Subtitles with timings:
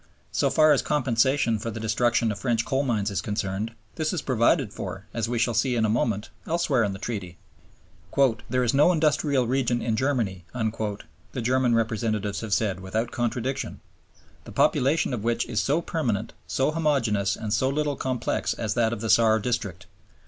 [0.31, 4.23] So far as compensation for the destruction of French coal mines is concerned, this is
[4.23, 7.37] provided for, as we shall see in a moment, elsewhere in the Treaty.
[8.49, 13.79] "There is no industrial region in Germany," the German representatives have said without contradiction,
[14.45, 18.93] "the population of which is so permanent, so homogeneous, and so little complex as that
[18.93, 19.85] of the Saar district.